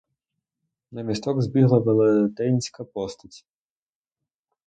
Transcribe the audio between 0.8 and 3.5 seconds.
На місток збігла велетенська постать.